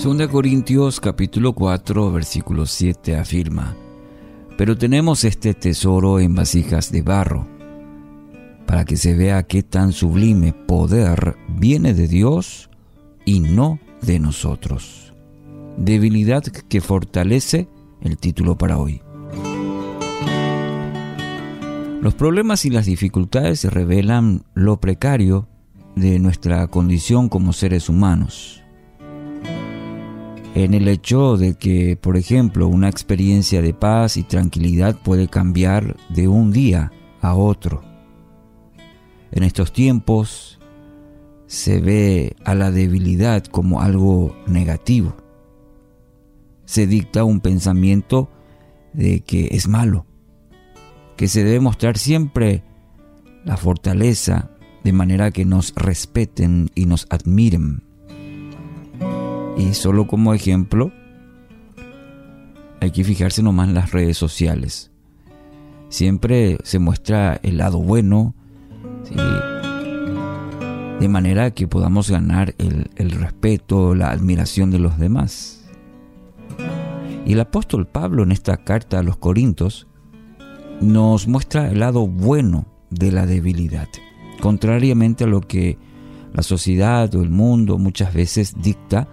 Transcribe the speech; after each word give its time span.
2 0.00 0.28
Corintios 0.28 1.00
capítulo 1.00 1.54
4 1.54 2.12
versículo 2.12 2.66
7 2.66 3.16
afirma, 3.16 3.74
Pero 4.56 4.78
tenemos 4.78 5.24
este 5.24 5.54
tesoro 5.54 6.20
en 6.20 6.36
vasijas 6.36 6.92
de 6.92 7.02
barro, 7.02 7.48
para 8.64 8.84
que 8.84 8.96
se 8.96 9.16
vea 9.16 9.42
qué 9.42 9.64
tan 9.64 9.90
sublime 9.90 10.52
poder 10.52 11.36
viene 11.48 11.94
de 11.94 12.06
Dios 12.06 12.70
y 13.24 13.40
no 13.40 13.80
de 14.00 14.20
nosotros. 14.20 15.12
Debilidad 15.76 16.44
que 16.44 16.80
fortalece 16.80 17.68
el 18.00 18.18
título 18.18 18.56
para 18.56 18.78
hoy. 18.78 19.02
Los 22.00 22.14
problemas 22.14 22.64
y 22.64 22.70
las 22.70 22.86
dificultades 22.86 23.64
revelan 23.64 24.44
lo 24.54 24.78
precario 24.78 25.48
de 25.96 26.20
nuestra 26.20 26.68
condición 26.68 27.28
como 27.28 27.52
seres 27.52 27.88
humanos 27.88 28.62
en 30.64 30.74
el 30.74 30.88
hecho 30.88 31.36
de 31.36 31.54
que, 31.54 31.96
por 31.96 32.16
ejemplo, 32.16 32.68
una 32.68 32.88
experiencia 32.88 33.62
de 33.62 33.74
paz 33.74 34.16
y 34.16 34.24
tranquilidad 34.24 34.96
puede 35.02 35.28
cambiar 35.28 35.96
de 36.08 36.28
un 36.28 36.50
día 36.50 36.92
a 37.20 37.34
otro. 37.34 37.82
En 39.30 39.42
estos 39.42 39.72
tiempos 39.72 40.58
se 41.46 41.80
ve 41.80 42.36
a 42.44 42.54
la 42.54 42.70
debilidad 42.70 43.44
como 43.44 43.80
algo 43.80 44.36
negativo. 44.46 45.16
Se 46.64 46.86
dicta 46.86 47.24
un 47.24 47.40
pensamiento 47.40 48.30
de 48.92 49.20
que 49.20 49.48
es 49.52 49.68
malo, 49.68 50.06
que 51.16 51.28
se 51.28 51.44
debe 51.44 51.60
mostrar 51.60 51.98
siempre 51.98 52.64
la 53.44 53.56
fortaleza 53.56 54.50
de 54.84 54.92
manera 54.92 55.30
que 55.30 55.44
nos 55.44 55.72
respeten 55.74 56.70
y 56.74 56.86
nos 56.86 57.06
admiren. 57.10 57.87
Y 59.58 59.74
solo 59.74 60.06
como 60.06 60.32
ejemplo, 60.34 60.92
hay 62.80 62.92
que 62.92 63.02
fijarse 63.02 63.42
nomás 63.42 63.68
en 63.68 63.74
las 63.74 63.90
redes 63.90 64.16
sociales. 64.16 64.92
Siempre 65.88 66.58
se 66.62 66.78
muestra 66.78 67.40
el 67.42 67.58
lado 67.58 67.78
bueno, 67.80 68.34
de 71.00 71.08
manera 71.08 71.50
que 71.50 71.66
podamos 71.66 72.08
ganar 72.10 72.54
el, 72.58 72.90
el 72.96 73.10
respeto, 73.10 73.94
la 73.96 74.10
admiración 74.10 74.70
de 74.70 74.78
los 74.78 74.96
demás. 74.96 75.64
Y 77.26 77.32
el 77.32 77.40
apóstol 77.40 77.86
Pablo 77.86 78.22
en 78.22 78.32
esta 78.32 78.58
carta 78.58 79.00
a 79.00 79.02
los 79.02 79.16
Corintios 79.16 79.88
nos 80.80 81.26
muestra 81.26 81.68
el 81.68 81.80
lado 81.80 82.06
bueno 82.06 82.66
de 82.90 83.10
la 83.10 83.26
debilidad, 83.26 83.88
contrariamente 84.40 85.24
a 85.24 85.26
lo 85.26 85.40
que 85.40 85.78
la 86.32 86.42
sociedad 86.42 87.12
o 87.14 87.22
el 87.22 87.30
mundo 87.30 87.76
muchas 87.76 88.14
veces 88.14 88.54
dicta 88.62 89.08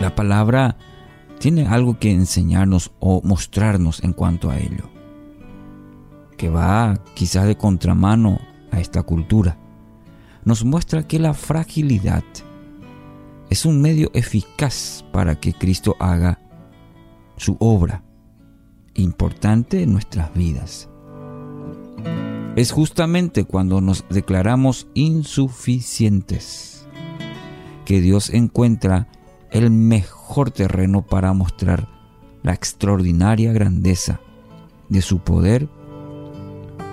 la 0.00 0.14
palabra 0.14 0.76
tiene 1.38 1.66
algo 1.66 1.98
que 1.98 2.12
enseñarnos 2.12 2.92
o 3.00 3.20
mostrarnos 3.22 4.02
en 4.02 4.12
cuanto 4.12 4.50
a 4.50 4.58
ello, 4.58 4.90
que 6.36 6.48
va 6.48 7.02
quizás 7.14 7.46
de 7.46 7.56
contramano 7.56 8.38
a 8.70 8.80
esta 8.80 9.02
cultura. 9.02 9.58
Nos 10.44 10.64
muestra 10.64 11.06
que 11.06 11.18
la 11.18 11.34
fragilidad 11.34 12.24
es 13.50 13.64
un 13.64 13.80
medio 13.80 14.10
eficaz 14.14 15.04
para 15.12 15.34
que 15.36 15.52
Cristo 15.52 15.96
haga 15.98 16.38
su 17.36 17.56
obra 17.60 18.04
importante 18.94 19.82
en 19.82 19.92
nuestras 19.92 20.32
vidas. 20.34 20.88
Es 22.56 22.72
justamente 22.72 23.44
cuando 23.44 23.80
nos 23.80 24.04
declaramos 24.08 24.88
insuficientes 24.94 26.86
que 27.84 28.00
Dios 28.00 28.30
encuentra 28.30 29.08
el 29.50 29.70
mejor 29.70 30.50
terreno 30.50 31.02
para 31.02 31.32
mostrar 31.32 31.88
la 32.42 32.52
extraordinaria 32.52 33.52
grandeza 33.52 34.20
de 34.88 35.02
su 35.02 35.18
poder 35.20 35.68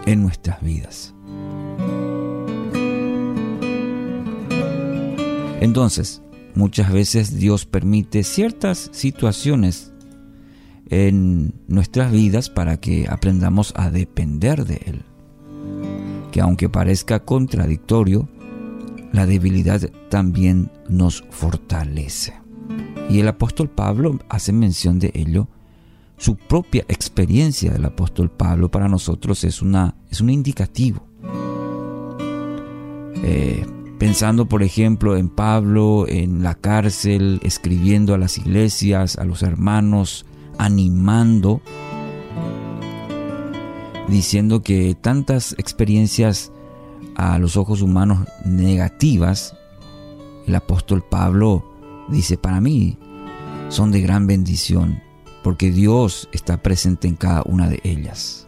en 0.05 0.21
nuestras 0.21 0.61
vidas. 0.61 1.13
Entonces, 5.61 6.21
muchas 6.53 6.91
veces 6.91 7.37
Dios 7.37 7.65
permite 7.65 8.23
ciertas 8.23 8.89
situaciones 8.91 9.93
en 10.89 11.53
nuestras 11.67 12.11
vidas 12.11 12.49
para 12.49 12.77
que 12.77 13.07
aprendamos 13.09 13.73
a 13.75 13.89
depender 13.89 14.65
de 14.65 14.81
Él. 14.85 15.05
Que 16.31 16.41
aunque 16.41 16.69
parezca 16.69 17.21
contradictorio, 17.21 18.29
la 19.11 19.25
debilidad 19.25 19.81
también 20.09 20.71
nos 20.87 21.23
fortalece. 21.31 22.44
Y 23.09 23.19
el 23.19 23.27
apóstol 23.27 23.69
Pablo 23.69 24.19
hace 24.29 24.51
mención 24.51 24.99
de 24.99 25.11
ello. 25.13 25.47
Su 26.17 26.35
propia 26.37 26.85
experiencia 26.87 27.71
del 27.71 27.85
apóstol 27.85 28.31
Pablo 28.31 28.69
para 28.69 28.87
nosotros 28.87 29.43
es, 29.43 29.61
una, 29.61 29.95
es 30.09 30.21
un 30.21 30.29
indicativo. 30.29 31.05
Eh, 33.23 33.65
pensando, 33.99 34.45
por 34.47 34.63
ejemplo, 34.63 35.17
en 35.17 35.29
Pablo 35.29 36.05
en 36.07 36.43
la 36.43 36.55
cárcel, 36.55 37.39
escribiendo 37.43 38.13
a 38.13 38.17
las 38.17 38.37
iglesias, 38.37 39.17
a 39.17 39.25
los 39.25 39.43
hermanos, 39.43 40.25
animando, 40.57 41.61
diciendo 44.07 44.61
que 44.61 44.95
tantas 44.99 45.53
experiencias 45.57 46.51
a 47.15 47.39
los 47.39 47.57
ojos 47.57 47.81
humanos 47.81 48.27
negativas, 48.45 49.55
el 50.47 50.55
apóstol 50.55 51.03
Pablo 51.03 51.74
dice, 52.09 52.37
para 52.37 52.61
mí 52.61 52.97
son 53.69 53.91
de 53.91 54.01
gran 54.01 54.27
bendición, 54.27 55.01
porque 55.43 55.71
Dios 55.71 56.29
está 56.31 56.61
presente 56.61 57.07
en 57.07 57.15
cada 57.15 57.43
una 57.43 57.69
de 57.69 57.79
ellas. 57.83 58.47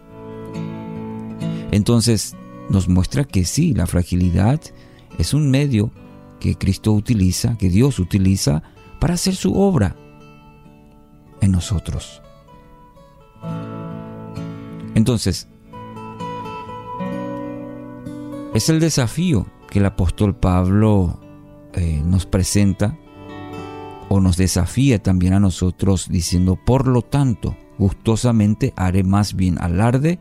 Entonces 1.72 2.36
nos 2.70 2.88
muestra 2.88 3.24
que 3.24 3.46
sí, 3.46 3.74
la 3.74 3.88
fragilidad 3.88 4.62
es 5.18 5.34
un 5.34 5.50
medio 5.50 5.92
que 6.40 6.56
Cristo 6.56 6.94
utiliza, 6.94 7.58
que 7.58 7.70
Dios 7.70 8.00
utiliza 8.00 8.64
para 9.00 9.16
hacer 9.16 9.36
su 9.36 9.54
obra 9.54 9.96
en 11.42 11.52
nosotros. 11.52 12.22
Entonces, 14.96 15.48
es 18.54 18.70
el 18.70 18.80
desafío 18.80 19.46
que 19.70 19.80
el 19.80 19.86
apóstol 19.86 20.36
Pablo 20.36 21.20
eh, 21.74 22.02
nos 22.04 22.26
presenta 22.26 22.98
o 24.10 24.20
nos 24.20 24.38
desafía 24.38 25.02
también 25.02 25.34
a 25.34 25.40
nosotros 25.40 26.08
diciendo, 26.10 26.56
por 26.56 26.88
lo 26.88 27.02
tanto, 27.02 27.58
gustosamente 27.78 28.74
haré 28.76 29.04
más 29.04 29.36
bien 29.36 29.58
alarde 29.60 30.20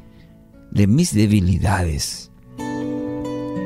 de 0.71 0.87
mis 0.87 1.15
debilidades, 1.15 2.31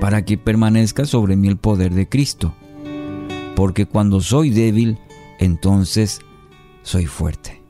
para 0.00 0.24
que 0.24 0.38
permanezca 0.38 1.04
sobre 1.04 1.36
mí 1.36 1.48
el 1.48 1.56
poder 1.56 1.94
de 1.94 2.08
Cristo, 2.08 2.54
porque 3.56 3.86
cuando 3.86 4.20
soy 4.20 4.50
débil, 4.50 4.98
entonces 5.38 6.20
soy 6.82 7.06
fuerte. 7.06 7.62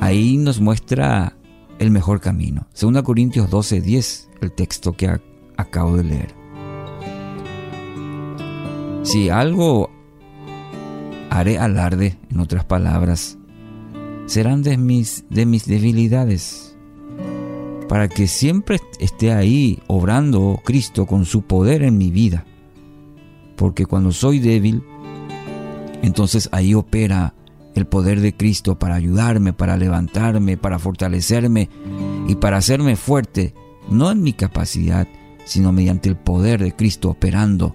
Ahí 0.00 0.36
nos 0.36 0.60
muestra 0.60 1.36
el 1.78 1.90
mejor 1.90 2.20
camino. 2.20 2.66
2 2.80 3.02
Corintios 3.02 3.50
12:10, 3.50 4.28
el 4.40 4.52
texto 4.52 4.92
que 4.92 5.20
acabo 5.56 5.96
de 5.96 6.04
leer. 6.04 6.41
Si 9.02 9.30
algo 9.30 9.90
haré 11.28 11.58
alarde, 11.58 12.18
en 12.30 12.38
otras 12.38 12.64
palabras, 12.64 13.36
serán 14.26 14.62
de 14.62 14.78
mis, 14.78 15.24
de 15.28 15.44
mis 15.44 15.66
debilidades, 15.66 16.76
para 17.88 18.08
que 18.08 18.28
siempre 18.28 18.78
esté 19.00 19.32
ahí 19.32 19.80
obrando 19.88 20.60
Cristo 20.64 21.06
con 21.06 21.24
su 21.24 21.42
poder 21.42 21.82
en 21.82 21.98
mi 21.98 22.10
vida. 22.10 22.46
Porque 23.56 23.86
cuando 23.86 24.12
soy 24.12 24.38
débil, 24.38 24.84
entonces 26.02 26.48
ahí 26.52 26.74
opera 26.74 27.34
el 27.74 27.86
poder 27.86 28.20
de 28.20 28.36
Cristo 28.36 28.78
para 28.78 28.94
ayudarme, 28.94 29.52
para 29.52 29.76
levantarme, 29.76 30.56
para 30.56 30.78
fortalecerme 30.78 31.68
y 32.28 32.36
para 32.36 32.58
hacerme 32.58 32.94
fuerte, 32.94 33.52
no 33.90 34.12
en 34.12 34.22
mi 34.22 34.32
capacidad, 34.32 35.08
sino 35.44 35.72
mediante 35.72 36.08
el 36.08 36.16
poder 36.16 36.62
de 36.62 36.72
Cristo 36.76 37.10
operando 37.10 37.74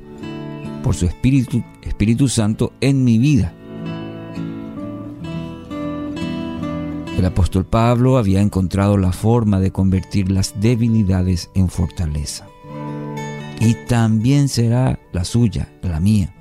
por 0.87 0.95
su 0.95 1.05
Espíritu, 1.05 1.65
Espíritu 1.81 2.29
Santo 2.29 2.71
en 2.79 3.03
mi 3.03 3.17
vida. 3.17 3.53
El 7.17 7.25
apóstol 7.25 7.65
Pablo 7.65 8.17
había 8.17 8.39
encontrado 8.39 8.95
la 8.95 9.11
forma 9.11 9.59
de 9.59 9.71
convertir 9.71 10.31
las 10.31 10.61
debilidades 10.61 11.49
en 11.55 11.67
fortaleza. 11.67 12.47
Y 13.59 13.73
también 13.89 14.47
será 14.47 14.97
la 15.11 15.25
suya, 15.25 15.69
la 15.81 15.99
mía. 15.99 16.33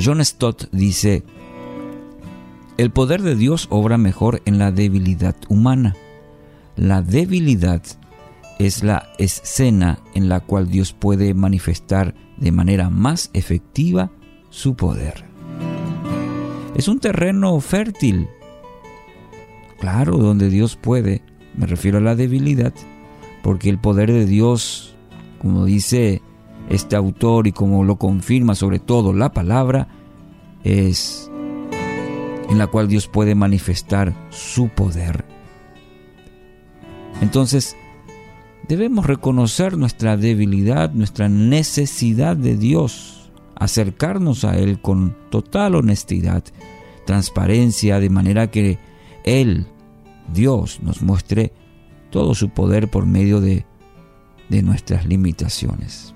John 0.00 0.24
Stott 0.24 0.70
dice, 0.70 1.24
el 2.76 2.92
poder 2.92 3.22
de 3.22 3.34
Dios 3.34 3.66
obra 3.70 3.98
mejor 3.98 4.40
en 4.44 4.60
la 4.60 4.70
debilidad 4.70 5.34
humana. 5.48 5.96
La 6.76 7.02
debilidad 7.02 7.82
es 8.58 8.82
la 8.82 9.12
escena 9.18 9.98
en 10.14 10.28
la 10.28 10.40
cual 10.40 10.68
Dios 10.68 10.92
puede 10.92 11.34
manifestar 11.34 12.14
de 12.36 12.52
manera 12.52 12.90
más 12.90 13.30
efectiva 13.32 14.10
su 14.50 14.74
poder. 14.74 15.24
Es 16.74 16.88
un 16.88 16.98
terreno 16.98 17.58
fértil, 17.60 18.28
claro, 19.78 20.16
donde 20.18 20.48
Dios 20.48 20.76
puede, 20.76 21.22
me 21.56 21.66
refiero 21.66 21.98
a 21.98 22.00
la 22.00 22.16
debilidad, 22.16 22.74
porque 23.42 23.70
el 23.70 23.78
poder 23.78 24.12
de 24.12 24.26
Dios, 24.26 24.96
como 25.40 25.64
dice 25.64 26.22
este 26.68 26.96
autor 26.96 27.46
y 27.46 27.52
como 27.52 27.84
lo 27.84 27.96
confirma 27.96 28.54
sobre 28.54 28.78
todo 28.78 29.12
la 29.12 29.32
palabra, 29.32 29.88
es 30.64 31.30
en 32.48 32.58
la 32.58 32.66
cual 32.66 32.88
Dios 32.88 33.06
puede 33.08 33.34
manifestar 33.34 34.14
su 34.30 34.68
poder. 34.68 35.24
Entonces, 37.20 37.76
debemos 38.68 39.06
reconocer 39.06 39.76
nuestra 39.76 40.16
debilidad, 40.16 40.92
nuestra 40.92 41.28
necesidad 41.28 42.36
de 42.36 42.56
Dios, 42.56 43.30
acercarnos 43.56 44.44
a 44.44 44.56
Él 44.56 44.80
con 44.80 45.16
total 45.30 45.74
honestidad, 45.74 46.44
transparencia, 47.06 48.00
de 48.00 48.10
manera 48.10 48.50
que 48.50 48.78
Él, 49.24 49.66
Dios, 50.32 50.80
nos 50.82 51.02
muestre 51.02 51.52
todo 52.10 52.34
su 52.34 52.50
poder 52.50 52.88
por 52.88 53.06
medio 53.06 53.40
de, 53.40 53.66
de 54.48 54.62
nuestras 54.62 55.06
limitaciones. 55.06 56.14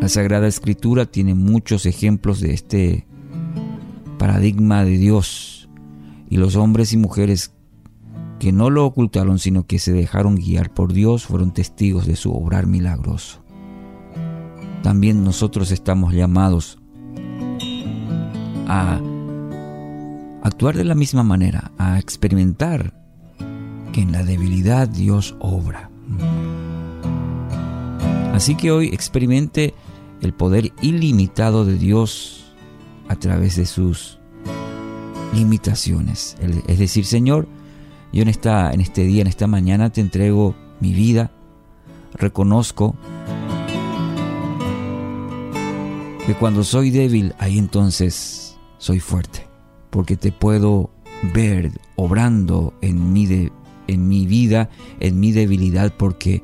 La 0.00 0.08
Sagrada 0.08 0.46
Escritura 0.46 1.06
tiene 1.06 1.34
muchos 1.34 1.84
ejemplos 1.84 2.40
de 2.40 2.54
este 2.54 3.06
paradigma 4.18 4.84
de 4.84 4.98
Dios 4.98 5.68
y 6.30 6.36
los 6.36 6.54
hombres 6.54 6.92
y 6.92 6.96
mujeres 6.96 7.55
que 8.38 8.52
no 8.52 8.70
lo 8.70 8.84
ocultaron 8.84 9.38
sino 9.38 9.66
que 9.66 9.78
se 9.78 9.92
dejaron 9.92 10.36
guiar 10.36 10.72
por 10.72 10.92
Dios 10.92 11.26
fueron 11.26 11.52
testigos 11.52 12.06
de 12.06 12.16
su 12.16 12.32
obrar 12.32 12.66
milagroso. 12.66 13.42
También 14.82 15.24
nosotros 15.24 15.70
estamos 15.72 16.12
llamados 16.14 16.78
a 18.68 19.00
actuar 20.42 20.76
de 20.76 20.84
la 20.84 20.94
misma 20.94 21.22
manera, 21.22 21.72
a 21.78 21.98
experimentar 21.98 22.94
que 23.92 24.02
en 24.02 24.12
la 24.12 24.22
debilidad 24.22 24.88
Dios 24.88 25.34
obra. 25.40 25.90
Así 28.32 28.54
que 28.54 28.70
hoy 28.70 28.88
experimente 28.88 29.74
el 30.20 30.34
poder 30.34 30.72
ilimitado 30.82 31.64
de 31.64 31.76
Dios 31.78 32.52
a 33.08 33.16
través 33.16 33.56
de 33.56 33.66
sus 33.66 34.18
limitaciones. 35.34 36.36
Es 36.66 36.78
decir, 36.78 37.06
Señor, 37.06 37.48
yo 38.16 38.22
en, 38.22 38.28
esta, 38.28 38.72
en 38.72 38.80
este 38.80 39.04
día, 39.04 39.20
en 39.20 39.26
esta 39.26 39.46
mañana 39.46 39.90
te 39.90 40.00
entrego 40.00 40.54
mi 40.80 40.94
vida, 40.94 41.30
reconozco 42.14 42.96
que 46.26 46.32
cuando 46.32 46.64
soy 46.64 46.90
débil, 46.90 47.34
ahí 47.38 47.58
entonces 47.58 48.56
soy 48.78 49.00
fuerte, 49.00 49.46
porque 49.90 50.16
te 50.16 50.32
puedo 50.32 50.88
ver 51.34 51.72
obrando 51.96 52.72
en 52.80 53.12
mi, 53.12 53.26
de, 53.26 53.52
en 53.86 54.08
mi 54.08 54.24
vida, 54.24 54.70
en 54.98 55.20
mi 55.20 55.32
debilidad, 55.32 55.92
porque, 55.94 56.42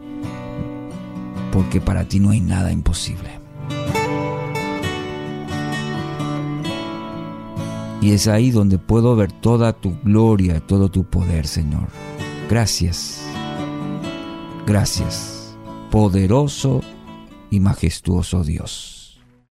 porque 1.52 1.80
para 1.80 2.04
ti 2.04 2.20
no 2.20 2.30
hay 2.30 2.40
nada 2.40 2.70
imposible. 2.70 3.30
Y 8.02 8.12
es 8.12 8.26
ahí 8.28 8.50
donde 8.50 8.78
puedo 8.78 9.16
ver 9.16 9.32
toda 9.32 9.72
tu 9.72 9.96
gloria, 10.02 10.60
todo 10.60 10.90
tu 10.90 11.04
poder, 11.04 11.46
Señor. 11.46 11.88
Gracias. 12.50 13.22
Gracias, 14.66 15.56
poderoso 15.90 16.82
y 17.50 17.60
majestuoso 17.60 18.44
Dios. 18.44 19.01